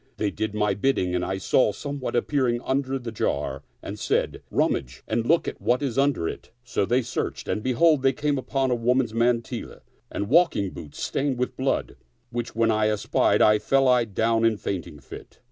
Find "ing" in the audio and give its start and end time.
10.55-10.71